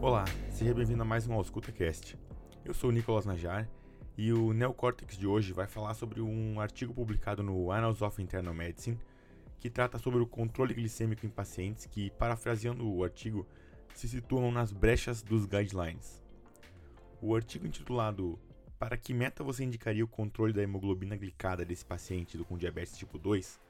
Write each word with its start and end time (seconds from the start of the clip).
Olá, 0.00 0.24
seja 0.50 0.72
bem-vindo 0.72 1.02
a 1.02 1.04
mais 1.04 1.26
um 1.26 1.34
AuscultaCast. 1.34 2.16
Eu 2.64 2.72
sou 2.72 2.90
o 2.90 2.92
Nicolas 2.92 3.26
Najar 3.26 3.68
e 4.16 4.32
o 4.32 4.52
Neocortex 4.52 5.16
de 5.16 5.26
hoje 5.26 5.52
vai 5.52 5.66
falar 5.66 5.94
sobre 5.94 6.20
um 6.20 6.60
artigo 6.60 6.94
publicado 6.94 7.42
no 7.42 7.72
Annals 7.72 8.02
of 8.02 8.22
Internal 8.22 8.54
Medicine 8.54 8.98
que 9.58 9.68
trata 9.68 9.98
sobre 9.98 10.20
o 10.20 10.26
controle 10.26 10.74
glicêmico 10.74 11.26
em 11.26 11.28
pacientes 11.28 11.86
que, 11.86 12.10
parafraseando 12.10 12.88
o 12.88 13.02
artigo, 13.02 13.46
se 13.94 14.08
situam 14.08 14.52
nas 14.52 14.72
brechas 14.72 15.22
dos 15.22 15.44
guidelines. 15.44 16.22
O 17.20 17.34
artigo 17.34 17.66
intitulado 17.66 18.38
Para 18.78 18.96
que 18.96 19.12
meta 19.12 19.42
você 19.42 19.64
indicaria 19.64 20.04
o 20.04 20.08
controle 20.08 20.52
da 20.52 20.62
hemoglobina 20.62 21.16
glicada 21.16 21.64
desse 21.64 21.84
paciente 21.84 22.38
com 22.44 22.56
diabetes 22.56 22.96
tipo 22.96 23.18
2 23.18 23.65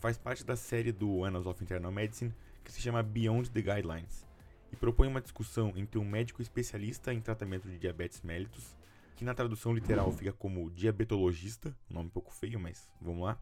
faz 0.00 0.16
parte 0.16 0.42
da 0.42 0.56
série 0.56 0.92
do 0.92 1.24
Annals 1.24 1.46
of 1.46 1.62
Internal 1.62 1.92
Medicine 1.92 2.34
que 2.64 2.72
se 2.72 2.80
chama 2.80 3.02
Beyond 3.02 3.50
the 3.50 3.60
Guidelines 3.60 4.26
e 4.72 4.76
propõe 4.76 5.06
uma 5.06 5.20
discussão 5.20 5.74
entre 5.76 5.98
um 5.98 6.04
médico 6.04 6.40
especialista 6.40 7.12
em 7.12 7.20
tratamento 7.20 7.68
de 7.68 7.78
diabetes 7.78 8.22
mellitus, 8.22 8.76
que 9.14 9.24
na 9.24 9.34
tradução 9.34 9.74
literal 9.74 10.10
fica 10.10 10.32
como 10.32 10.70
diabetologista, 10.70 11.76
nome 11.88 12.06
um 12.06 12.10
pouco 12.10 12.32
feio, 12.32 12.58
mas 12.58 12.88
vamos 13.00 13.24
lá, 13.24 13.38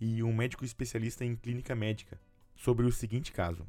e 0.00 0.20
um 0.22 0.34
médico 0.34 0.64
especialista 0.64 1.24
em 1.24 1.36
clínica 1.36 1.76
médica, 1.76 2.20
sobre 2.56 2.86
o 2.86 2.92
seguinte 2.92 3.30
caso. 3.30 3.64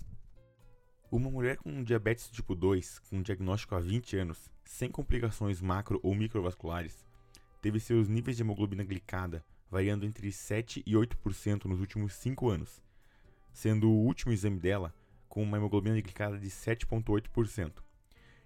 Uma 1.12 1.30
mulher 1.30 1.58
com 1.58 1.84
diabetes 1.84 2.32
tipo 2.32 2.56
2, 2.56 3.00
com 3.10 3.22
diagnóstico 3.22 3.76
há 3.76 3.80
20 3.80 4.18
anos, 4.18 4.50
sem 4.64 4.90
complicações 4.90 5.62
macro 5.62 6.00
ou 6.02 6.16
microvasculares, 6.16 7.06
teve 7.62 7.80
seus 7.80 8.08
níveis 8.08 8.36
de 8.36 8.42
hemoglobina 8.42 8.84
glicada 8.84 9.46
variando 9.70 10.06
entre 10.06 10.32
7 10.32 10.84
e 10.86 10.94
8% 10.94 11.66
nos 11.66 11.80
últimos 11.80 12.14
5 12.14 12.50
anos, 12.50 12.82
sendo 13.54 13.90
o 13.90 14.06
último 14.06 14.32
exame 14.32 14.60
dela 14.60 14.94
com 15.28 15.44
uma 15.44 15.58
hemoglobina 15.58 16.00
glicada 16.00 16.38
de 16.38 16.48
7,8%. 16.48 17.84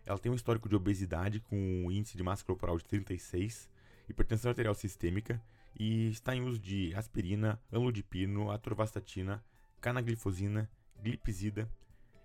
Ela 0.05 0.17
tem 0.17 0.31
um 0.31 0.35
histórico 0.35 0.67
de 0.67 0.75
obesidade 0.75 1.39
com 1.39 1.55
um 1.55 1.91
índice 1.91 2.17
de 2.17 2.23
massa 2.23 2.43
corporal 2.43 2.77
de 2.77 2.85
36, 2.85 3.69
hipertensão 4.07 4.49
arterial 4.49 4.73
sistêmica 4.73 5.41
e 5.77 6.09
está 6.09 6.35
em 6.35 6.41
uso 6.41 6.59
de 6.59 6.93
aspirina, 6.95 7.61
amlodipino, 7.71 8.49
atorvastatina, 8.49 9.43
canaglifosina, 9.79 10.69
glipizida, 11.01 11.69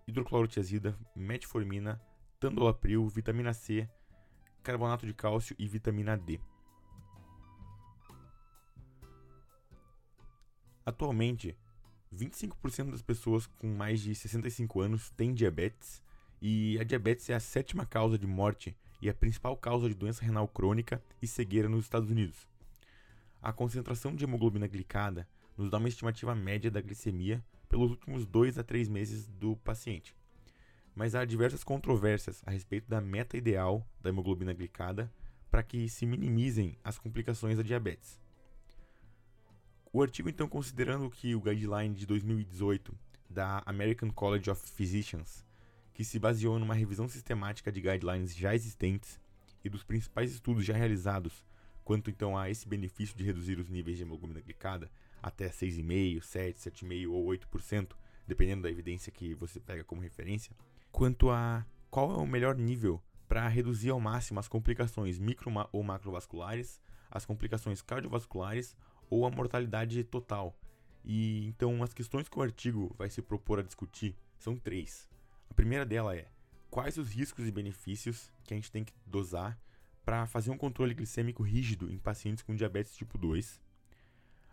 hidroclorotiazida, 0.06 0.97
metformina, 1.15 2.00
tandolapril, 2.41 3.06
vitamina 3.09 3.53
C, 3.53 3.89
carbonato 4.62 5.06
de 5.06 5.12
cálcio 5.12 5.55
e 5.59 5.69
vitamina 5.69 6.17
D. 6.17 6.41
Atualmente, 10.85 11.57
25% 12.15 12.91
das 12.91 13.03
pessoas 13.03 13.47
com 13.47 13.75
mais 13.75 14.01
de 14.01 14.15
65 14.15 14.81
anos 14.81 15.11
têm 15.11 15.33
diabetes, 15.33 16.03
e 16.41 16.79
a 16.79 16.85
diabetes 16.85 17.31
é 17.31 17.35
a 17.35 17.41
sétima 17.41 17.87
causa 17.87 18.19
de 18.19 18.27
morte 18.27 18.77
e 19.01 19.09
a 19.09 19.15
principal 19.15 19.57
causa 19.57 19.89
de 19.89 19.95
doença 19.95 20.25
renal 20.25 20.47
crônica 20.47 21.03
e 21.23 21.27
cegueira 21.27 21.69
nos 21.69 21.85
Estados 21.85 22.11
Unidos. 22.11 22.47
A 23.41 23.53
concentração 23.53 24.15
de 24.15 24.25
hemoglobina 24.25 24.67
glicada 24.67 25.29
nos 25.57 25.71
dá 25.71 25.79
uma 25.79 25.89
estimativa 25.89 26.35
média 26.35 26.71
da 26.71 26.81
glicemia 26.81 27.45
pelos 27.69 27.91
últimos 27.91 28.27
2 28.27 28.59
a 28.59 28.65
3 28.65 28.89
meses 28.89 29.27
do 29.27 29.57
paciente. 29.57 30.15
Mas 30.95 31.15
há 31.15 31.25
diversas 31.25 31.65
controvérsias 31.65 32.43
a 32.47 32.51
respeito 32.51 32.89
da 32.89 33.01
meta 33.01 33.37
ideal 33.37 33.87
da 34.01 34.11
hemoglobina 34.11 34.53
glicada 34.53 35.12
para 35.51 35.62
que 35.62 35.89
se 35.89 36.07
minimizem 36.07 36.79
as 36.85 36.99
complicações 36.99 37.57
da 37.57 37.62
diabetes. 37.62 38.23
O 39.95 40.03
artigo, 40.03 40.28
então, 40.28 40.48
considerando 40.48 41.09
que 41.09 41.37
o 41.37 41.41
guideline 41.41 41.95
de 41.95 42.05
2018 42.05 42.92
da 43.31 43.62
American 43.64 44.11
College 44.11 44.50
of 44.50 44.61
Physicians, 44.73 45.47
que 45.92 46.03
se 46.03 46.19
baseou 46.19 46.59
numa 46.59 46.75
revisão 46.75 47.06
sistemática 47.06 47.70
de 47.70 47.81
guidelines 47.81 48.34
já 48.34 48.56
existentes 48.56 49.20
e 49.65 49.69
dos 49.69 49.84
principais 49.84 50.32
estudos 50.32 50.65
já 50.65 50.75
realizados 50.75 51.44
quanto 51.84 52.10
então 52.10 52.37
a 52.37 52.50
esse 52.50 52.66
benefício 52.66 53.16
de 53.16 53.22
reduzir 53.22 53.56
os 53.60 53.69
níveis 53.69 53.97
de 53.97 54.03
hemoglobina 54.03 54.41
glicada 54.41 54.91
até 55.22 55.49
6,5%, 55.49 56.19
7%, 56.22 56.55
7,5% 56.56 57.11
ou 57.12 57.26
8%, 57.26 57.93
dependendo 58.26 58.62
da 58.62 58.71
evidência 58.71 59.12
que 59.12 59.32
você 59.32 59.61
pega 59.61 59.84
como 59.84 60.03
referência, 60.03 60.56
quanto 60.91 61.31
a 61.31 61.65
qual 61.88 62.11
é 62.11 62.16
o 62.16 62.26
melhor 62.26 62.56
nível 62.56 63.00
para 63.28 63.47
reduzir 63.47 63.91
ao 63.91 64.00
máximo 64.00 64.41
as 64.41 64.49
complicações 64.49 65.21
micro 65.21 65.53
ou 65.71 65.84
macrovasculares, 65.84 66.81
as 67.09 67.25
complicações 67.25 67.81
cardiovasculares 67.81 68.76
ou 69.14 69.25
a 69.25 69.30
mortalidade 69.30 70.02
total. 70.02 70.58
E 71.04 71.47
então 71.47 71.82
as 71.84 71.94
questões 71.94 72.28
que 72.28 72.36
o 72.36 72.42
artigo 72.42 72.92
vai 72.98 73.08
se 73.08 73.22
propor 73.22 73.60
a 73.60 73.62
discutir 73.62 74.16
são 74.36 74.56
três. 74.56 75.08
A 75.48 75.54
primeira 75.54 75.86
dela 75.86 76.16
é 76.16 76.26
quais 76.69 76.98
os 76.98 77.12
riscos 77.12 77.47
e 77.47 77.52
benefícios 77.52 78.32
que 78.42 78.52
a 78.52 78.56
gente 78.56 78.72
tem 78.72 78.82
que 78.82 78.92
dosar 79.06 79.56
para 80.04 80.26
fazer 80.26 80.50
um 80.50 80.58
controle 80.58 80.94
glicêmico 80.94 81.44
rígido 81.44 81.92
em 81.92 81.98
pacientes 81.98 82.42
com 82.42 82.56
diabetes 82.56 82.97
tipo 82.97 83.16
2. 83.16 83.60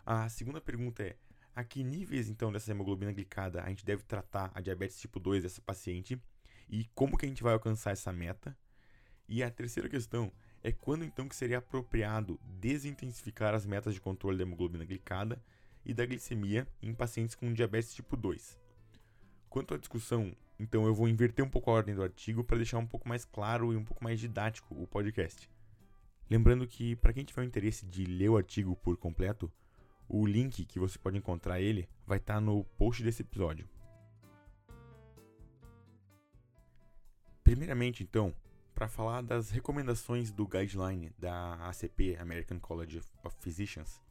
A 0.06 0.28
segunda 0.28 0.60
pergunta 0.60 1.02
é 1.02 1.16
a 1.56 1.64
que 1.64 1.82
níveis 1.82 2.28
então 2.28 2.52
dessa 2.52 2.70
hemoglobina 2.70 3.12
glicada 3.12 3.62
a 3.62 3.68
gente 3.68 3.84
deve 3.84 4.04
tratar 4.04 4.52
a 4.54 4.60
diabetes 4.60 5.00
tipo 5.00 5.18
2 5.18 5.42
dessa 5.42 5.60
paciente 5.60 6.20
e 6.68 6.84
como 6.94 7.18
que 7.18 7.26
a 7.26 7.28
gente 7.28 7.42
vai 7.42 7.52
alcançar 7.52 7.90
essa 7.90 8.12
meta. 8.12 8.56
E 9.28 9.42
a 9.42 9.50
terceira 9.50 9.88
questão 9.88 10.30
é 10.62 10.70
quando 10.70 11.04
então 11.04 11.28
que 11.28 11.34
seria 11.34 11.58
apropriado 11.58 12.38
desintensificar 12.60 13.54
as 13.54 13.66
metas 13.66 13.94
de 13.94 14.00
controle 14.00 14.38
da 14.38 14.44
hemoglobina 14.44 14.84
glicada 14.84 15.42
e 15.84 15.92
da 15.92 16.06
glicemia 16.06 16.66
em 16.80 16.94
pacientes 16.94 17.34
com 17.34 17.52
diabetes 17.52 17.92
tipo 17.94 18.16
2. 18.16 18.58
Quanto 19.50 19.74
à 19.74 19.78
discussão, 19.78 20.34
então 20.58 20.86
eu 20.86 20.94
vou 20.94 21.08
inverter 21.08 21.44
um 21.44 21.48
pouco 21.48 21.70
a 21.70 21.74
ordem 21.74 21.94
do 21.94 22.02
artigo 22.02 22.44
para 22.44 22.56
deixar 22.56 22.78
um 22.78 22.86
pouco 22.86 23.08
mais 23.08 23.24
claro 23.24 23.72
e 23.72 23.76
um 23.76 23.84
pouco 23.84 24.02
mais 24.04 24.20
didático 24.20 24.80
o 24.80 24.86
podcast. 24.86 25.50
Lembrando 26.30 26.66
que 26.66 26.96
para 26.96 27.12
quem 27.12 27.24
tiver 27.24 27.42
o 27.42 27.44
interesse 27.44 27.84
de 27.84 28.04
ler 28.04 28.30
o 28.30 28.36
artigo 28.36 28.76
por 28.76 28.96
completo, 28.96 29.52
o 30.08 30.24
link 30.24 30.64
que 30.64 30.78
você 30.78 30.98
pode 30.98 31.18
encontrar 31.18 31.60
ele 31.60 31.88
vai 32.06 32.18
estar 32.18 32.34
tá 32.34 32.40
no 32.40 32.64
post 32.78 33.02
desse 33.02 33.22
episódio. 33.22 33.68
Primeiramente, 37.42 38.02
então, 38.02 38.32
para 38.82 38.88
falar 38.88 39.22
das 39.22 39.48
recomendações 39.48 40.32
do 40.32 40.44
guideline 40.44 41.12
da 41.16 41.54
ACP, 41.68 42.16
American 42.18 42.58
College 42.58 43.00
of 43.22 43.36
Physicians. 43.38 44.02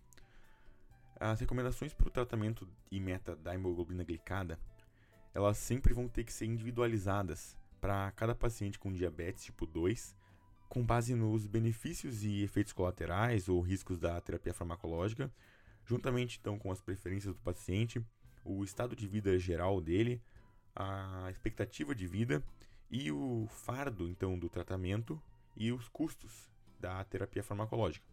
As 1.20 1.42
recomendações 1.42 1.94
para 1.94 2.08
o 2.08 2.10
tratamento 2.10 2.66
e 2.90 2.98
meta 2.98 3.36
da 3.36 3.54
hemoglobina 3.54 4.02
glicada, 4.02 4.58
elas 5.34 5.58
sempre 5.58 5.94
vão 5.94 6.08
ter 6.08 6.24
que 6.24 6.32
ser 6.32 6.46
individualizadas 6.46 7.58
para 7.82 8.12
cada 8.12 8.34
paciente 8.34 8.80
com 8.80 8.94
diabetes 8.94 9.44
tipo 9.44 9.66
2, 9.66 10.16
com 10.70 10.86
base 10.86 11.16
nos 11.16 11.46
benefícios 11.46 12.24
e 12.24 12.42
efeitos 12.42 12.72
colaterais 12.72 13.50
ou 13.50 13.60
riscos 13.60 14.00
da 14.00 14.22
terapia 14.22 14.54
farmacológica, 14.54 15.30
juntamente 15.84 16.38
então 16.40 16.58
com 16.58 16.72
as 16.72 16.80
preferências 16.80 17.36
do 17.36 17.42
paciente, 17.42 18.02
o 18.46 18.64
estado 18.64 18.96
de 18.96 19.06
vida 19.06 19.38
geral 19.38 19.82
dele, 19.82 20.22
a 20.74 21.28
expectativa 21.30 21.94
de 21.94 22.08
vida 22.08 22.42
e 22.92 23.10
o 23.10 23.48
fardo 23.48 24.10
então 24.10 24.38
do 24.38 24.50
tratamento 24.50 25.20
e 25.56 25.72
os 25.72 25.88
custos 25.88 26.52
da 26.78 27.02
terapia 27.06 27.42
farmacológica. 27.42 28.06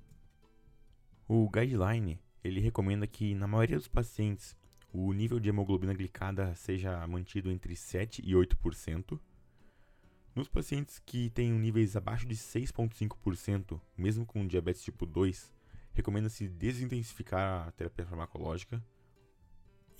O 1.27 1.51
guideline 1.51 2.21
ele 2.45 2.61
recomenda 2.61 3.07
que 3.07 3.35
na 3.35 3.49
maioria 3.49 3.77
dos 3.77 3.89
pacientes 3.89 4.57
o 4.93 5.13
nível 5.13 5.41
de 5.41 5.49
hemoglobina 5.49 5.93
glicada 5.93 6.55
seja 6.55 7.05
mantido 7.09 7.51
entre 7.51 7.75
7 7.75 8.23
e 8.25 8.33
8%. 8.33 9.19
Nos 10.35 10.49
pacientes 10.49 11.01
que 11.01 11.29
têm 11.31 11.53
níveis 11.53 11.97
abaixo 11.97 12.27
de 12.27 12.37
6,5%, 12.37 13.81
mesmo 13.97 14.25
com 14.25 14.47
diabetes 14.47 14.83
tipo 14.83 15.05
2, 15.05 15.53
recomenda-se 15.93 16.49
desintensificar 16.49 17.67
a 17.67 17.73
terapia 17.73 18.07
farmacológica. 18.07 18.83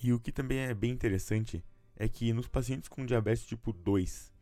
E 0.01 0.13
o 0.13 0.19
que 0.19 0.31
também 0.31 0.59
é 0.59 0.73
bem 0.73 0.91
interessante 0.91 1.61
é 1.97 2.07
que 2.07 2.31
nos 2.31 2.47
pacientes 2.47 2.87
com 2.87 3.05
diabetes 3.05 3.45
tipo 3.45 3.73
2 3.73 4.38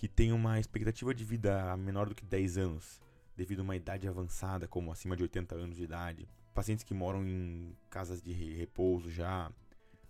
que 0.00 0.08
tem 0.08 0.32
uma 0.32 0.58
expectativa 0.58 1.14
de 1.14 1.22
vida 1.22 1.76
menor 1.76 2.08
do 2.08 2.14
que 2.14 2.24
10 2.24 2.56
anos, 2.56 2.98
devido 3.36 3.60
a 3.60 3.62
uma 3.62 3.76
idade 3.76 4.08
avançada, 4.08 4.66
como 4.66 4.90
acima 4.90 5.14
de 5.14 5.22
80 5.24 5.54
anos 5.54 5.76
de 5.76 5.84
idade, 5.84 6.26
pacientes 6.54 6.82
que 6.82 6.94
moram 6.94 7.22
em 7.22 7.76
casas 7.90 8.22
de 8.22 8.32
repouso 8.32 9.10
já, 9.10 9.52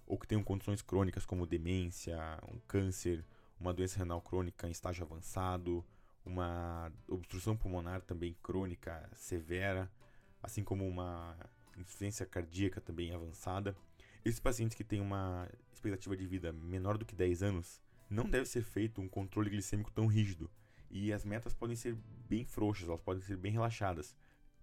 ou 0.07 0.17
que 0.17 0.29
tenham 0.29 0.45
condições 0.45 0.81
crônicas 0.81 1.27
como 1.27 1.45
demência, 1.45 2.17
um 2.49 2.61
câncer, 2.69 3.25
uma 3.59 3.75
doença 3.75 3.99
renal 3.99 4.21
crônica 4.23 4.69
em 4.69 4.71
estágio 4.71 5.05
avançado, 5.05 5.85
uma 6.25 6.93
obstrução 7.09 7.57
pulmonar 7.57 8.01
também 8.01 8.37
crônica 8.45 9.11
severa, 9.17 9.91
assim 10.41 10.63
como 10.63 10.87
uma 10.87 11.37
insuficiência 11.77 12.25
cardíaca 12.25 12.81
também 12.81 13.13
avançada. 13.13 13.77
Esses 14.25 14.39
pacientes 14.39 14.77
que 14.77 14.85
têm 14.85 15.01
uma 15.01 15.49
expectativa 15.73 16.17
de 16.17 16.29
vida 16.29 16.53
menor 16.53 16.97
do 16.97 17.05
que 17.05 17.17
10 17.17 17.43
anos 17.43 17.81
não 18.11 18.29
deve 18.29 18.47
ser 18.47 18.63
feito 18.63 19.01
um 19.01 19.09
controle 19.09 19.49
glicêmico 19.49 19.91
tão 19.93 20.07
rígido 20.07 20.51
e 20.91 21.13
as 21.13 21.25
metas 21.25 21.55
podem 21.55 21.77
ser 21.77 21.95
bem 22.29 22.45
frouxas, 22.45 22.89
elas 22.89 23.01
podem 23.01 23.23
ser 23.23 23.37
bem 23.37 23.53
relaxadas, 23.53 24.17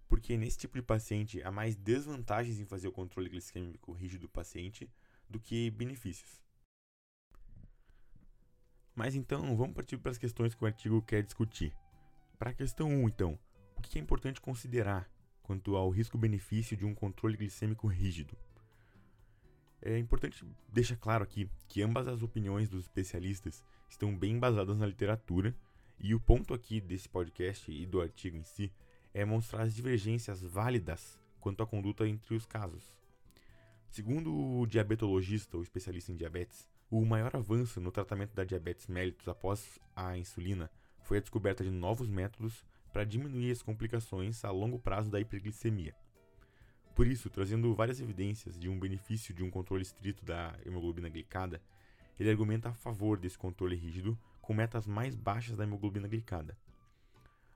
porque 0.06 0.36
nesse 0.36 0.58
tipo 0.58 0.76
de 0.76 0.82
paciente 0.82 1.42
há 1.42 1.50
mais 1.50 1.74
desvantagens 1.74 2.60
em 2.60 2.66
fazer 2.66 2.88
o 2.88 2.92
controle 2.92 3.30
glicêmico 3.30 3.92
rígido 3.92 4.22
do 4.22 4.28
paciente 4.28 4.90
do 5.28 5.40
que 5.40 5.70
benefícios. 5.70 6.42
Mas 8.94 9.14
então, 9.14 9.56
vamos 9.56 9.74
partir 9.74 9.96
para 9.96 10.10
as 10.10 10.18
questões 10.18 10.54
que 10.54 10.62
o 10.62 10.66
artigo 10.66 11.00
quer 11.00 11.22
discutir. 11.22 11.72
Para 12.38 12.50
a 12.50 12.54
questão 12.54 12.88
1, 12.88 13.08
então, 13.08 13.38
o 13.76 13.80
que 13.80 13.98
é 13.98 14.02
importante 14.02 14.40
considerar 14.40 15.08
quanto 15.42 15.76
ao 15.76 15.88
risco-benefício 15.88 16.76
de 16.76 16.84
um 16.84 16.94
controle 16.94 17.36
glicêmico 17.36 17.86
rígido? 17.86 18.36
É 19.80 19.96
importante 19.96 20.44
deixar 20.68 20.96
claro 20.96 21.22
aqui 21.22 21.48
que 21.68 21.82
ambas 21.82 22.08
as 22.08 22.22
opiniões 22.22 22.68
dos 22.68 22.84
especialistas 22.84 23.62
estão 23.88 24.16
bem 24.16 24.32
embasadas 24.32 24.76
na 24.78 24.86
literatura, 24.86 25.54
e 26.00 26.14
o 26.14 26.20
ponto 26.20 26.54
aqui 26.54 26.80
desse 26.80 27.08
podcast 27.08 27.70
e 27.70 27.84
do 27.84 28.00
artigo 28.00 28.36
em 28.36 28.44
si 28.44 28.72
é 29.12 29.24
mostrar 29.24 29.62
as 29.62 29.74
divergências 29.74 30.40
válidas 30.42 31.18
quanto 31.40 31.62
à 31.62 31.66
conduta 31.66 32.06
entre 32.06 32.34
os 32.34 32.46
casos. 32.46 32.96
Segundo 33.88 34.32
o 34.32 34.66
diabetologista 34.66 35.56
ou 35.56 35.62
especialista 35.62 36.12
em 36.12 36.16
diabetes, 36.16 36.68
o 36.90 37.04
maior 37.04 37.34
avanço 37.34 37.80
no 37.80 37.90
tratamento 37.90 38.34
da 38.34 38.44
diabetes 38.44 38.86
mellitus 38.86 39.28
após 39.28 39.78
a 39.94 40.16
insulina 40.16 40.70
foi 41.02 41.18
a 41.18 41.20
descoberta 41.20 41.64
de 41.64 41.70
novos 41.70 42.08
métodos 42.08 42.64
para 42.92 43.04
diminuir 43.04 43.50
as 43.50 43.62
complicações 43.62 44.44
a 44.44 44.50
longo 44.50 44.78
prazo 44.78 45.10
da 45.10 45.20
hiperglicemia. 45.20 45.94
Por 46.98 47.06
isso, 47.06 47.30
trazendo 47.30 47.72
várias 47.76 48.00
evidências 48.00 48.58
de 48.58 48.68
um 48.68 48.76
benefício 48.76 49.32
de 49.32 49.44
um 49.44 49.50
controle 49.52 49.84
estrito 49.84 50.24
da 50.24 50.58
hemoglobina 50.66 51.08
glicada, 51.08 51.62
ele 52.18 52.28
argumenta 52.28 52.70
a 52.70 52.74
favor 52.74 53.16
desse 53.16 53.38
controle 53.38 53.76
rígido 53.76 54.18
com 54.42 54.52
metas 54.52 54.84
mais 54.84 55.14
baixas 55.14 55.56
da 55.56 55.62
hemoglobina 55.62 56.08
glicada. 56.08 56.58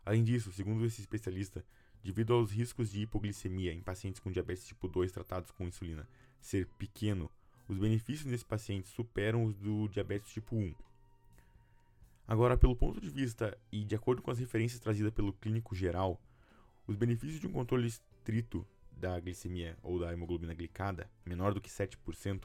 Além 0.07 0.23
disso, 0.23 0.53
segundo 0.53 0.85
esse 0.85 1.01
especialista, 1.01 1.65
devido 2.05 2.35
aos 2.35 2.53
riscos 2.53 2.93
de 2.93 3.01
hipoglicemia 3.01 3.73
em 3.73 3.81
pacientes 3.81 4.21
com 4.21 4.31
diabetes 4.31 4.65
tipo 4.65 4.87
2 4.87 5.11
tratados 5.11 5.51
com 5.51 5.67
insulina 5.67 6.09
ser 6.41 6.69
pequeno 6.79 7.29
os 7.69 7.79
benefícios 7.79 8.31
desse 8.31 8.45
paciente 8.45 8.87
superam 8.91 9.47
os 9.47 9.57
do 9.57 9.89
diabetes 9.89 10.33
tipo 10.33 10.55
1. 10.55 10.73
Agora, 12.29 12.57
pelo 12.57 12.77
ponto 12.77 13.01
de 13.01 13.11
vista 13.11 13.59
e 13.73 13.85
de 13.85 13.97
acordo 13.97 14.23
com 14.23 14.31
as 14.31 14.39
referências 14.39 14.79
trazidas 14.79 15.13
pelo 15.13 15.33
clínico 15.33 15.75
geral, 15.75 16.23
os 16.87 16.95
benefícios 16.95 17.41
de 17.41 17.49
um 17.49 17.53
controle 17.53 17.89
estrito 17.89 18.65
da 19.03 19.19
glicemia 19.19 19.77
ou 19.83 19.99
da 19.99 20.13
hemoglobina 20.13 20.55
glicada, 20.55 21.11
menor 21.27 21.53
do 21.53 21.61
que 21.61 21.69
7%, 21.69 22.45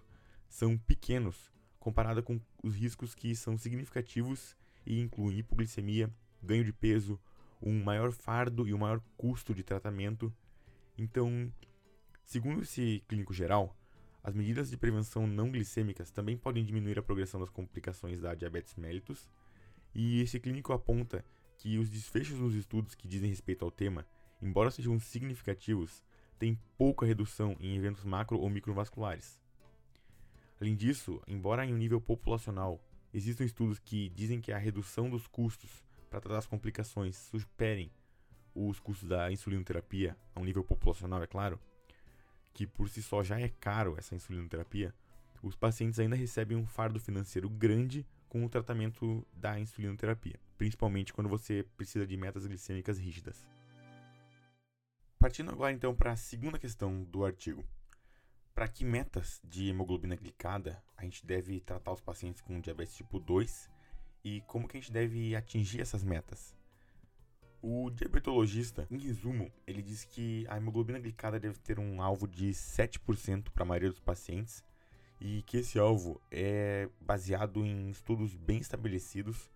são 0.49 0.75
pequenos 0.75 1.51
comparado 1.79 2.23
com 2.23 2.41
os 2.63 2.75
riscos 2.75 3.13
que 3.13 3.35
são 3.35 3.57
significativos 3.59 4.57
e 4.83 4.99
incluem 4.99 5.37
hipoglicemia, 5.37 6.11
ganho 6.41 6.63
de 6.63 6.73
peso, 6.73 7.19
um 7.61 7.83
maior 7.83 8.11
fardo 8.11 8.67
e 8.67 8.73
um 8.73 8.79
maior 8.79 8.99
custo 9.15 9.53
de 9.53 9.63
tratamento. 9.63 10.33
Então, 10.97 11.53
segundo 12.25 12.63
esse 12.63 13.03
clínico 13.07 13.33
geral, 13.33 13.77
as 14.23 14.33
medidas 14.33 14.71
de 14.71 14.77
prevenção 14.77 15.27
não 15.27 15.51
glicêmicas 15.51 16.09
também 16.09 16.35
podem 16.35 16.65
diminuir 16.65 16.97
a 16.97 17.03
progressão 17.03 17.39
das 17.39 17.51
complicações 17.51 18.19
da 18.19 18.33
diabetes 18.33 18.75
mellitus, 18.75 19.29
e 19.93 20.21
esse 20.21 20.39
clínico 20.39 20.73
aponta 20.73 21.23
que 21.57 21.77
os 21.77 21.87
desfechos 21.89 22.39
nos 22.39 22.55
estudos 22.55 22.95
que 22.95 23.07
dizem 23.07 23.29
respeito 23.29 23.63
ao 23.63 23.71
tema, 23.71 24.07
embora 24.41 24.71
sejam 24.71 24.99
significativos, 24.99 26.03
têm 26.37 26.59
pouca 26.77 27.05
redução 27.05 27.55
em 27.59 27.75
eventos 27.75 28.03
macro 28.03 28.39
ou 28.39 28.49
microvasculares. 28.49 29.39
Além 30.59 30.75
disso, 30.75 31.21
embora 31.27 31.65
em 31.65 31.73
um 31.73 31.77
nível 31.77 32.01
populacional 32.01 32.79
existam 33.13 33.43
estudos 33.43 33.79
que 33.79 34.09
dizem 34.09 34.41
que 34.41 34.51
a 34.51 34.57
redução 34.57 35.09
dos 35.09 35.27
custos 35.27 35.83
para 36.09 36.21
tratar 36.21 36.39
as 36.39 36.47
complicações 36.47 37.15
superem 37.15 37.91
os 38.55 38.79
custos 38.79 39.07
da 39.07 39.31
insulinoterapia, 39.31 40.17
a 40.33 40.39
um 40.39 40.43
nível 40.43 40.63
populacional, 40.63 41.21
é 41.21 41.27
claro, 41.27 41.59
que 42.53 42.65
por 42.65 42.89
si 42.89 43.03
só 43.03 43.23
já 43.23 43.39
é 43.39 43.49
caro 43.49 43.95
essa 43.97 44.15
insulinoterapia, 44.15 44.93
os 45.43 45.55
pacientes 45.55 45.99
ainda 45.99 46.15
recebem 46.15 46.57
um 46.57 46.65
fardo 46.65 46.99
financeiro 46.99 47.47
grande 47.49 48.05
com 48.27 48.43
o 48.43 48.49
tratamento 48.49 49.25
da 49.31 49.59
insulinoterapia, 49.59 50.39
principalmente 50.57 51.13
quando 51.13 51.29
você 51.29 51.63
precisa 51.77 52.07
de 52.07 52.17
metas 52.17 52.47
glicêmicas 52.47 52.97
rígidas. 52.97 53.47
Partindo 55.27 55.51
agora 55.51 55.73
então 55.73 55.93
para 55.93 56.13
a 56.13 56.15
segunda 56.15 56.57
questão 56.57 57.03
do 57.03 57.25
artigo. 57.25 57.61
Para 58.55 58.65
que 58.65 58.85
metas 58.85 59.41
de 59.43 59.67
hemoglobina 59.67 60.15
glicada 60.15 60.81
a 60.95 61.03
gente 61.03 61.25
deve 61.25 61.59
tratar 61.59 61.91
os 61.91 61.99
pacientes 61.99 62.41
com 62.41 62.61
diabetes 62.61 62.95
tipo 62.95 63.19
2 63.19 63.69
e 64.23 64.39
como 64.47 64.69
que 64.69 64.77
a 64.77 64.79
gente 64.79 64.89
deve 64.89 65.35
atingir 65.35 65.81
essas 65.81 66.01
metas? 66.01 66.55
O 67.61 67.89
diabetologista, 67.89 68.87
em 68.89 68.97
resumo, 68.97 69.51
ele 69.67 69.81
diz 69.81 70.05
que 70.05 70.45
a 70.47 70.55
hemoglobina 70.55 70.97
glicada 70.97 71.37
deve 71.37 71.59
ter 71.59 71.77
um 71.77 72.01
alvo 72.01 72.25
de 72.25 72.51
7% 72.51 73.51
para 73.51 73.63
a 73.63 73.67
maioria 73.67 73.89
dos 73.89 73.99
pacientes 73.99 74.63
e 75.19 75.41
que 75.41 75.57
esse 75.57 75.77
alvo 75.77 76.21
é 76.31 76.87
baseado 77.01 77.65
em 77.65 77.89
estudos 77.89 78.33
bem 78.33 78.59
estabelecidos 78.59 79.51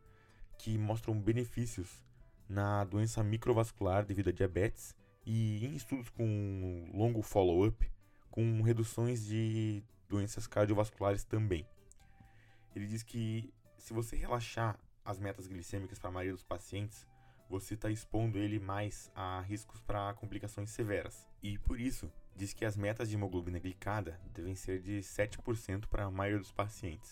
que 0.60 0.78
mostram 0.78 1.18
benefícios 1.18 2.04
na 2.50 2.84
doença 2.84 3.24
microvascular 3.24 4.06
devido 4.06 4.32
a 4.32 4.34
diabetes 4.34 5.00
e 5.26 5.66
em 5.66 5.76
estudos 5.76 6.10
com 6.10 6.90
longo 6.94 7.22
follow-up 7.22 7.92
com 8.30 8.62
reduções 8.62 9.26
de 9.26 9.84
doenças 10.08 10.48
cardiovasculares 10.48 11.24
também. 11.24 11.68
Ele 12.76 12.88
diz 12.88 13.04
que 13.04 13.54
se 13.78 13.94
você 13.94 14.16
relaxar 14.16 14.80
as 15.04 15.20
metas 15.20 15.48
glicêmicas 15.48 16.00
para 16.00 16.10
a 16.10 16.14
maioria 16.14 16.34
dos 16.34 16.44
pacientes, 16.44 17.08
você 17.50 17.74
está 17.74 17.90
expondo 17.90 18.38
ele 18.38 18.60
mais 18.60 19.12
a 19.14 19.42
riscos 19.42 19.82
para 19.82 20.14
complicações 20.14 20.70
severas. 20.70 21.28
E 21.44 21.58
por 21.58 21.80
isso, 21.80 22.10
diz 22.36 22.54
que 22.54 22.64
as 22.64 22.78
metas 22.78 23.10
de 23.10 23.16
hemoglobina 23.16 23.60
glicada 23.60 24.20
devem 24.34 24.56
ser 24.56 24.82
de 24.82 25.00
7% 25.00 25.88
para 25.88 26.06
a 26.06 26.12
maioria 26.12 26.40
dos 26.40 26.52
pacientes. 26.52 27.12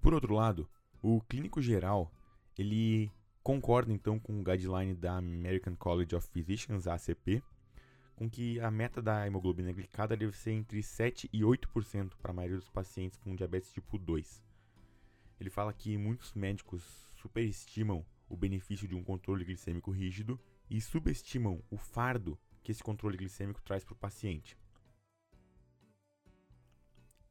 Por 0.00 0.14
outro 0.14 0.34
lado, 0.34 0.68
o 1.02 1.20
clínico 1.22 1.60
geral, 1.60 2.12
ele 2.56 3.10
concorda 3.48 3.90
então 3.90 4.18
com 4.18 4.38
o 4.38 4.44
guideline 4.44 4.94
da 4.94 5.16
American 5.16 5.74
College 5.74 6.14
of 6.14 6.28
Physicians, 6.28 6.86
ACP, 6.86 7.42
com 8.14 8.28
que 8.28 8.60
a 8.60 8.70
meta 8.70 9.00
da 9.00 9.26
hemoglobina 9.26 9.72
glicada 9.72 10.14
deve 10.14 10.36
ser 10.36 10.50
entre 10.50 10.82
7 10.82 11.30
e 11.32 11.40
8% 11.40 12.12
para 12.20 12.30
a 12.30 12.34
maioria 12.34 12.58
dos 12.58 12.68
pacientes 12.68 13.16
com 13.16 13.34
diabetes 13.34 13.72
tipo 13.72 13.96
2. 13.96 14.44
Ele 15.40 15.48
fala 15.48 15.72
que 15.72 15.96
muitos 15.96 16.34
médicos 16.34 17.10
superestimam 17.16 18.04
o 18.28 18.36
benefício 18.36 18.86
de 18.86 18.94
um 18.94 19.02
controle 19.02 19.46
glicêmico 19.46 19.90
rígido 19.92 20.38
e 20.68 20.78
subestimam 20.78 21.64
o 21.70 21.78
fardo 21.78 22.38
que 22.62 22.70
esse 22.70 22.82
controle 22.82 23.16
glicêmico 23.16 23.62
traz 23.62 23.82
para 23.82 23.94
o 23.94 23.96
paciente. 23.96 24.58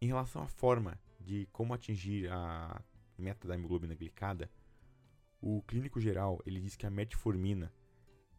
Em 0.02 0.08
relação 0.08 0.42
à 0.42 0.48
forma 0.48 1.00
de 1.20 1.48
como 1.52 1.76
atingir 1.76 2.28
a 2.32 2.82
meta 3.16 3.48
da 3.48 3.54
hemoglobina 3.54 3.94
glicada, 3.94 4.50
o 5.42 5.62
clínico 5.64 6.00
geral 6.00 6.42
ele 6.46 6.60
diz 6.60 6.76
que 6.76 6.86
a 6.86 6.90
metformina 6.90 7.74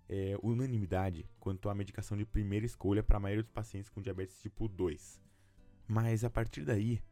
é 0.09 0.37
unanimidade 0.43 1.29
quanto 1.39 1.69
à 1.69 1.75
medicação 1.75 2.17
de 2.17 2.25
primeira 2.25 2.65
escolha 2.65 3.03
para 3.03 3.19
a 3.19 3.21
maioria 3.21 3.43
dos 3.43 3.53
pacientes 3.53 3.91
com 3.91 4.01
diabetes 4.01 4.41
tipo 4.41 4.69
2. 4.69 5.21
Mas 5.87 6.25
a 6.25 6.31
partir 6.31 6.65
daí, 6.65 7.03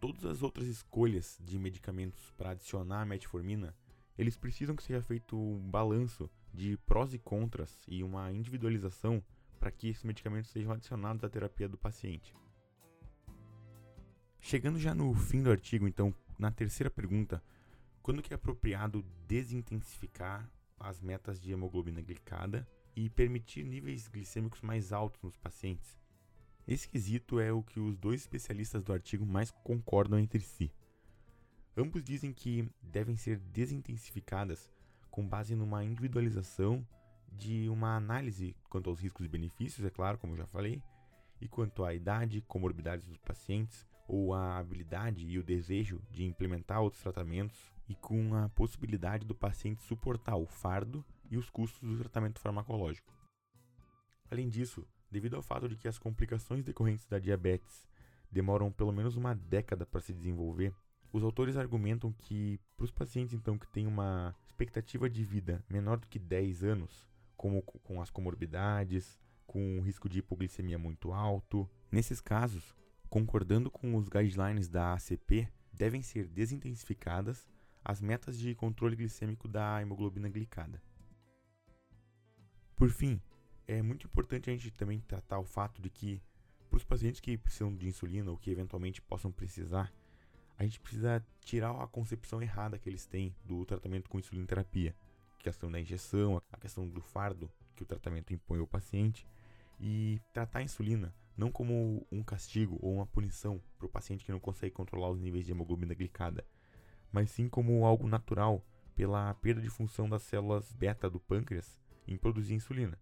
todas 0.00 0.24
as 0.24 0.42
outras 0.42 0.66
escolhas 0.66 1.38
de 1.42 1.58
medicamentos 1.58 2.32
para 2.36 2.50
adicionar 2.50 3.02
a 3.02 3.06
metformina 3.06 3.74
eles 4.18 4.36
precisam 4.36 4.74
que 4.74 4.82
seja 4.82 5.02
feito 5.02 5.36
um 5.36 5.70
balanço 5.70 6.30
de 6.52 6.76
prós 6.78 7.12
e 7.12 7.18
contras 7.18 7.84
e 7.86 8.02
uma 8.02 8.32
individualização 8.32 9.22
para 9.58 9.70
que 9.70 9.88
esses 9.88 10.04
medicamentos 10.04 10.50
sejam 10.50 10.72
adicionados 10.72 11.22
à 11.22 11.28
terapia 11.28 11.68
do 11.68 11.76
paciente. 11.76 12.34
Chegando 14.40 14.78
já 14.78 14.94
no 14.94 15.12
fim 15.14 15.42
do 15.42 15.50
artigo, 15.50 15.86
então, 15.86 16.14
na 16.38 16.50
terceira 16.50 16.90
pergunta, 16.90 17.42
quando 18.06 18.22
que 18.22 18.32
é 18.32 18.36
apropriado 18.36 19.04
desintensificar 19.26 20.48
as 20.78 21.00
metas 21.00 21.40
de 21.40 21.50
hemoglobina 21.50 22.00
glicada 22.00 22.64
e 22.94 23.10
permitir 23.10 23.64
níveis 23.64 24.06
glicêmicos 24.06 24.62
mais 24.62 24.92
altos 24.92 25.20
nos 25.22 25.36
pacientes? 25.36 25.98
Esse 26.68 26.88
quesito 26.88 27.40
é 27.40 27.50
o 27.52 27.64
que 27.64 27.80
os 27.80 27.96
dois 27.96 28.20
especialistas 28.20 28.84
do 28.84 28.92
artigo 28.92 29.26
mais 29.26 29.50
concordam 29.50 30.20
entre 30.20 30.38
si. 30.38 30.70
Ambos 31.76 32.04
dizem 32.04 32.32
que 32.32 32.70
devem 32.80 33.16
ser 33.16 33.40
desintensificadas 33.40 34.70
com 35.10 35.26
base 35.26 35.56
numa 35.56 35.82
individualização 35.82 36.86
de 37.32 37.68
uma 37.68 37.96
análise 37.96 38.54
quanto 38.70 38.88
aos 38.88 39.00
riscos 39.00 39.26
e 39.26 39.28
benefícios, 39.28 39.84
é 39.84 39.90
claro, 39.90 40.16
como 40.16 40.34
eu 40.34 40.36
já 40.36 40.46
falei, 40.46 40.80
e 41.40 41.48
quanto 41.48 41.84
à 41.84 41.92
idade, 41.92 42.40
comorbidades 42.42 43.04
dos 43.04 43.18
pacientes, 43.18 43.84
ou 44.06 44.32
a 44.32 44.58
habilidade 44.58 45.26
e 45.26 45.40
o 45.40 45.42
desejo 45.42 46.00
de 46.12 46.24
implementar 46.24 46.80
outros 46.80 47.02
tratamentos, 47.02 47.74
e 47.88 47.94
com 47.94 48.34
a 48.34 48.48
possibilidade 48.48 49.24
do 49.24 49.34
paciente 49.34 49.82
suportar 49.82 50.36
o 50.36 50.46
fardo 50.46 51.04
e 51.30 51.36
os 51.36 51.50
custos 51.50 51.80
do 51.88 51.98
tratamento 51.98 52.40
farmacológico. 52.40 53.14
Além 54.30 54.48
disso, 54.48 54.86
devido 55.10 55.36
ao 55.36 55.42
fato 55.42 55.68
de 55.68 55.76
que 55.76 55.88
as 55.88 55.98
complicações 55.98 56.64
decorrentes 56.64 57.06
da 57.06 57.18
diabetes 57.18 57.86
demoram 58.30 58.72
pelo 58.72 58.92
menos 58.92 59.16
uma 59.16 59.34
década 59.34 59.86
para 59.86 60.00
se 60.00 60.12
desenvolver, 60.12 60.74
os 61.12 61.22
autores 61.22 61.56
argumentam 61.56 62.12
que, 62.12 62.58
para 62.76 62.84
os 62.84 62.90
pacientes 62.90 63.32
então 63.32 63.56
que 63.56 63.68
têm 63.68 63.86
uma 63.86 64.34
expectativa 64.46 65.08
de 65.08 65.24
vida 65.24 65.64
menor 65.68 65.98
do 65.98 66.08
que 66.08 66.18
10 66.18 66.64
anos, 66.64 67.08
como 67.36 67.62
com 67.62 68.02
as 68.02 68.10
comorbidades, 68.10 69.18
com 69.46 69.78
o 69.78 69.82
risco 69.82 70.08
de 70.08 70.18
hipoglicemia 70.18 70.78
muito 70.78 71.12
alto, 71.12 71.68
nesses 71.90 72.20
casos, 72.20 72.74
concordando 73.08 73.70
com 73.70 73.94
os 73.94 74.08
guidelines 74.08 74.68
da 74.68 74.94
ACP, 74.94 75.48
devem 75.72 76.02
ser 76.02 76.26
desintensificadas 76.26 77.46
as 77.88 78.00
metas 78.00 78.36
de 78.36 78.52
controle 78.52 78.96
glicêmico 78.96 79.46
da 79.46 79.80
hemoglobina 79.80 80.28
glicada. 80.28 80.82
Por 82.74 82.90
fim, 82.90 83.20
é 83.64 83.80
muito 83.80 84.08
importante 84.08 84.50
a 84.50 84.52
gente 84.52 84.72
também 84.72 84.98
tratar 84.98 85.38
o 85.38 85.44
fato 85.44 85.80
de 85.80 85.88
que, 85.88 86.20
para 86.68 86.78
os 86.78 86.84
pacientes 86.84 87.20
que 87.20 87.38
precisam 87.38 87.72
de 87.72 87.86
insulina 87.86 88.28
ou 88.32 88.36
que 88.36 88.50
eventualmente 88.50 89.00
possam 89.00 89.30
precisar, 89.30 89.92
a 90.58 90.64
gente 90.64 90.80
precisa 90.80 91.24
tirar 91.40 91.80
a 91.80 91.86
concepção 91.86 92.42
errada 92.42 92.76
que 92.76 92.88
eles 92.88 93.06
têm 93.06 93.32
do 93.44 93.64
tratamento 93.64 94.10
com 94.10 94.18
insulina 94.18 94.48
terapia, 94.48 94.92
a 95.38 95.42
questão 95.44 95.70
da 95.70 95.78
injeção, 95.78 96.42
a 96.50 96.56
questão 96.58 96.88
do 96.88 97.00
fardo 97.00 97.48
que 97.76 97.84
o 97.84 97.86
tratamento 97.86 98.32
impõe 98.32 98.58
ao 98.58 98.66
paciente, 98.66 99.24
e 99.78 100.20
tratar 100.32 100.58
a 100.58 100.62
insulina 100.64 101.14
não 101.36 101.52
como 101.52 102.04
um 102.10 102.24
castigo 102.24 102.80
ou 102.82 102.94
uma 102.94 103.06
punição 103.06 103.62
para 103.78 103.86
o 103.86 103.90
paciente 103.90 104.24
que 104.24 104.32
não 104.32 104.40
consegue 104.40 104.74
controlar 104.74 105.10
os 105.10 105.20
níveis 105.20 105.46
de 105.46 105.52
hemoglobina 105.52 105.94
glicada, 105.94 106.44
mas 107.16 107.30
sim 107.30 107.48
como 107.48 107.86
algo 107.86 108.06
natural 108.06 108.62
pela 108.94 109.32
perda 109.32 109.62
de 109.62 109.70
função 109.70 110.06
das 110.06 110.20
células 110.20 110.70
beta 110.74 111.08
do 111.08 111.18
pâncreas 111.18 111.78
em 112.06 112.14
produzir 112.14 112.52
insulina. 112.52 112.98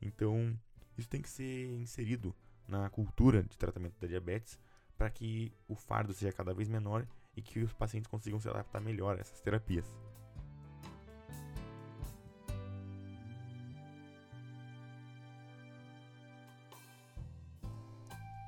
Então, 0.00 0.58
isso 0.96 1.06
tem 1.06 1.20
que 1.20 1.28
ser 1.28 1.78
inserido 1.78 2.34
na 2.66 2.88
cultura 2.88 3.42
de 3.42 3.58
tratamento 3.58 4.00
da 4.00 4.08
diabetes 4.08 4.58
para 4.96 5.10
que 5.10 5.52
o 5.68 5.74
fardo 5.74 6.14
seja 6.14 6.32
cada 6.32 6.54
vez 6.54 6.66
menor 6.66 7.06
e 7.36 7.42
que 7.42 7.58
os 7.58 7.74
pacientes 7.74 8.10
consigam 8.10 8.40
se 8.40 8.48
adaptar 8.48 8.80
melhor 8.80 9.18
a 9.18 9.20
essas 9.20 9.38
terapias. 9.42 9.84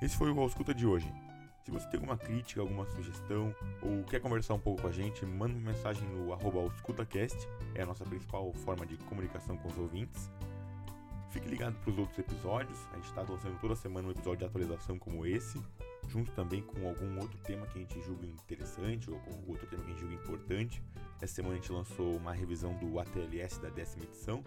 Esse 0.00 0.17
foi 0.17 0.31
o 0.33 0.41
Ausculta 0.41 0.73
de 0.73 0.87
hoje. 0.87 1.30
Se 1.71 1.75
você 1.75 1.87
tem 1.87 2.00
alguma 2.00 2.19
crítica, 2.19 2.61
alguma 2.61 2.85
sugestão 2.85 3.55
ou 3.81 4.03
quer 4.03 4.19
conversar 4.19 4.55
um 4.55 4.59
pouco 4.59 4.83
com 4.83 4.89
a 4.89 4.93
gente, 4.93 5.25
manda 5.25 5.55
uma 5.57 5.71
mensagem 5.71 6.03
no 6.09 6.33
arroba 6.33 6.59
AuscultaCast, 6.59 7.49
é 7.77 7.83
a 7.83 7.87
nossa 7.87 8.05
principal 8.05 8.53
forma 8.53 8.85
de 8.85 8.97
comunicação 8.97 9.57
com 9.57 9.69
os 9.69 9.79
ouvintes. 9.79 10.29
Fique 11.31 11.49
ligado 11.49 11.77
para 11.79 11.91
os 11.91 11.97
outros 11.97 12.19
episódios, 12.19 12.77
a 12.91 12.97
gente 12.97 13.05
está 13.05 13.21
lançando 13.23 13.57
toda 13.61 13.77
semana 13.77 14.09
um 14.09 14.11
episódio 14.11 14.39
de 14.39 14.45
atualização 14.47 14.99
como 14.99 15.25
esse, 15.25 15.62
junto 16.09 16.33
também 16.33 16.61
com 16.61 16.89
algum 16.89 17.21
outro 17.21 17.39
tema 17.45 17.65
que 17.69 17.79
a 17.79 17.83
gente 17.83 18.03
julga 18.03 18.27
interessante 18.27 19.09
ou 19.09 19.17
algum 19.17 19.53
outro 19.53 19.65
tema 19.69 19.85
que 19.85 19.91
a 19.91 19.93
gente 19.93 20.00
julga 20.00 20.15
importante. 20.15 20.83
Essa 21.23 21.35
semana 21.35 21.55
a 21.55 21.57
gente 21.59 21.71
lançou 21.71 22.17
uma 22.17 22.33
revisão 22.33 22.75
do 22.79 22.99
ATLS 22.99 23.61
da 23.61 23.69
décima 23.69 24.03
edição, 24.07 24.43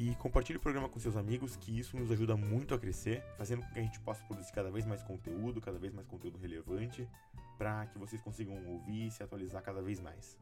e 0.00 0.14
compartilhe 0.14 0.56
o 0.56 0.60
programa 0.60 0.88
com 0.88 0.98
seus 0.98 1.14
amigos, 1.14 1.56
que 1.56 1.78
isso 1.78 1.94
nos 1.94 2.10
ajuda 2.10 2.34
muito 2.34 2.74
a 2.74 2.78
crescer, 2.78 3.22
fazendo 3.36 3.60
com 3.60 3.74
que 3.74 3.78
a 3.78 3.82
gente 3.82 4.00
possa 4.00 4.24
produzir 4.24 4.50
cada 4.50 4.70
vez 4.70 4.86
mais 4.86 5.02
conteúdo, 5.02 5.60
cada 5.60 5.78
vez 5.78 5.92
mais 5.92 6.06
conteúdo 6.06 6.38
relevante, 6.38 7.06
para 7.58 7.84
que 7.84 7.98
vocês 7.98 8.22
consigam 8.22 8.54
ouvir 8.66 9.08
e 9.08 9.10
se 9.10 9.22
atualizar 9.22 9.62
cada 9.62 9.82
vez 9.82 10.00
mais. 10.00 10.38